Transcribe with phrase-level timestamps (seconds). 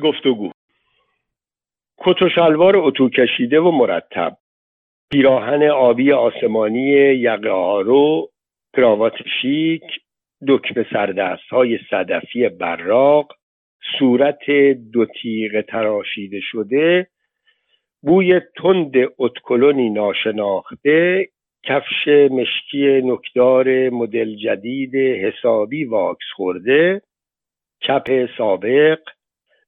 [0.00, 0.50] گفتگو.
[1.98, 4.36] کت و شلوار اتو کشیده و مرتب.
[5.12, 8.30] پیراهن آبی آسمانی یقه آرو
[8.76, 9.82] کراوات شیک
[10.48, 13.32] دکمه سردست های صدفی براق
[13.98, 14.50] صورت
[14.92, 17.06] دو تیغ تراشیده شده
[18.02, 21.28] بوی تند اتکلونی ناشناخته
[21.64, 27.02] کفش مشکی نکدار مدل جدید حسابی واکس خورده
[27.80, 28.98] چپ سابق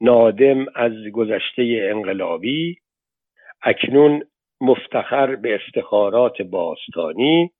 [0.00, 2.78] نادم از گذشته انقلابی
[3.62, 4.22] اکنون
[4.60, 7.50] مفتخر به افتخارات باستانی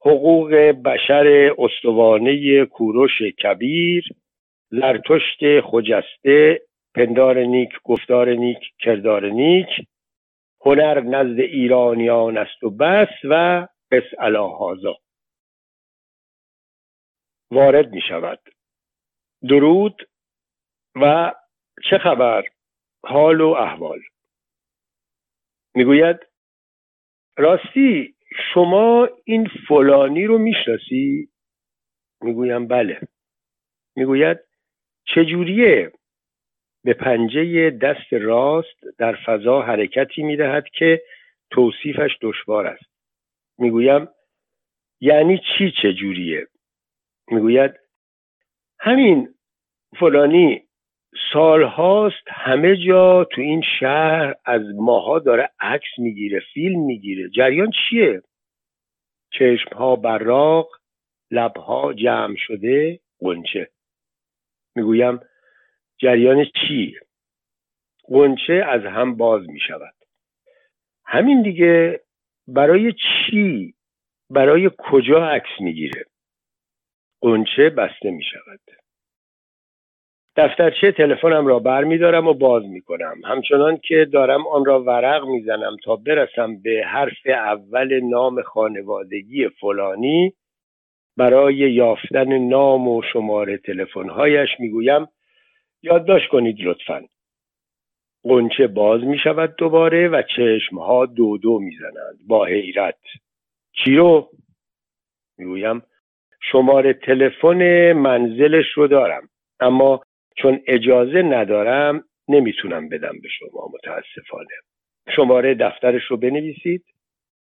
[0.00, 4.04] حقوق بشر استوانه کوروش کبیر
[4.70, 6.60] زرتشت خجسته
[6.94, 9.68] پندار نیک گفتار نیک کردار نیک
[10.60, 14.18] هنر نزد ایرانیان است و بس و قس
[14.58, 14.96] هازا.
[17.50, 18.40] وارد می شود
[19.48, 20.08] درود
[20.96, 21.34] و
[21.82, 22.44] چه خبر؟
[23.04, 24.00] حال و احوال.
[25.74, 26.16] می‌گوید
[27.38, 28.14] راستی
[28.54, 31.28] شما این فلانی رو می‌شناسی؟
[32.22, 33.00] می‌گویم بله.
[33.96, 34.38] می‌گوید
[35.04, 35.92] چجوریه
[36.84, 41.02] به پنجه دست راست در فضا حرکتی می‌دهد که
[41.50, 42.90] توصیفش دشوار است؟
[43.58, 44.08] می‌گویم
[45.00, 46.46] یعنی چی چجوریه؟
[47.30, 47.74] می‌گوید
[48.80, 49.34] همین
[50.00, 50.63] فلانی
[51.32, 57.28] سالهاست همه جا تو این شهر از ماها داره عکس می‌گیره فیلم می‌گیره.
[57.28, 58.22] جریان چیه؟
[59.32, 60.68] چشمها براق
[61.30, 63.70] لبها جمع شده قنچه
[64.76, 65.20] می‌گویم
[65.98, 66.96] جریان چی؟
[68.04, 69.94] قنچه از هم باز می‌شود.
[71.06, 72.00] همین دیگه
[72.48, 73.74] برای چی؟
[74.30, 76.04] برای کجا عکس می‌گیره؟
[77.20, 78.60] قنچه بسته می‌شود.
[80.36, 84.82] دفترچه تلفنم را بر می دارم و باز می کنم همچنان که دارم آن را
[84.82, 90.32] ورق می‌زنم تا برسم به حرف اول نام خانوادگی فلانی
[91.16, 95.06] برای یافتن نام و شماره تلفن‌هایش می‌گویم.
[95.82, 97.02] یادداشت کنید لطفا.
[98.24, 102.18] قنچه باز می شود دوباره و چشمها دو دو می‌زنند.
[102.28, 102.98] با حیرت.
[103.72, 104.30] چی رو؟
[105.38, 105.82] می‌گویم.
[106.40, 109.28] شماره تلفن منزلش رو دارم.
[109.60, 110.00] اما
[110.34, 114.54] چون اجازه ندارم نمی‌تونم بدم به شما متاسفانه.
[115.16, 116.84] شماره دفترش رو بنویسید.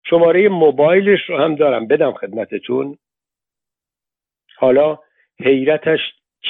[0.07, 1.87] شماره موبایلش رو هم دارم.
[1.87, 2.99] بدم خدمتتون.
[4.57, 4.99] حالا
[5.41, 6.01] حیرتش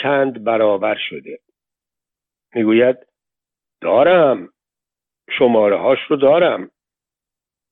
[0.03, 1.39] چند برابر شده.
[2.55, 2.97] می‌گوید
[3.81, 4.49] دارم.
[5.39, 6.71] شماره هاش رو دارم.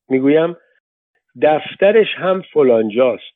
[0.09, 0.57] می‌گویم
[1.43, 3.31] دفترش هم فلانجاست.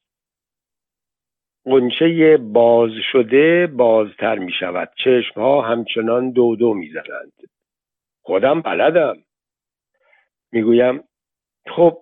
[1.67, 7.33] قنچه باز شده بازتر می شود چشم ها همچنان دو دو می زنند
[8.23, 9.17] خودم بلدم.
[10.53, 11.05] می‌گویم
[11.69, 11.99] خب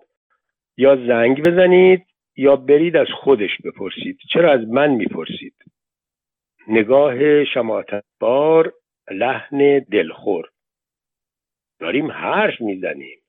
[0.77, 2.05] یا زنگ بزنید
[2.37, 4.17] یا برید از خودش بپرسید.
[4.33, 5.55] چرا از من می‌پرسید؟
[6.67, 8.73] نگاه شماتت بار
[9.11, 10.49] لحن دلخور.
[11.79, 13.21] داریم حرف می‌زنیم.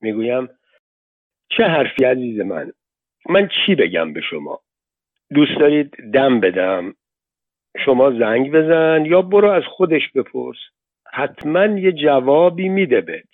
[0.00, 0.48] می‌گویم
[1.50, 2.72] چه حرفی عزیز من؟
[3.28, 4.60] من چی بگم به شما؟
[5.34, 6.94] دوست دارید دم بدم.
[7.84, 10.56] شما زنگ بزن یا برو از خودش بپرس.
[11.12, 13.28] حتما یه جوابی میده بهت.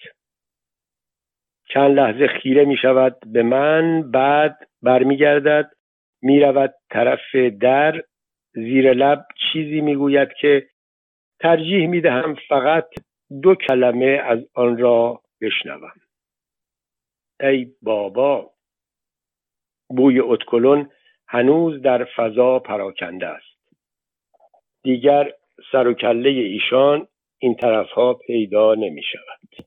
[1.68, 5.70] چند لحظه خیره می شود به من بعد برمیگردد
[6.22, 8.02] می‌رود طرف در
[8.54, 10.68] زیر لب چیزی می‌گوید که
[11.40, 12.88] ترجیح می‌دهم فقط
[13.42, 15.92] دو کلمه از آن را بشنوم.
[17.40, 18.50] ای بابا
[19.88, 20.90] بوی اتکلون
[21.28, 23.56] هنوز در فضا پراکنده است.
[24.82, 25.32] دیگر
[25.72, 29.66] سر و کله ایشان این طرفها پیدا نمی شود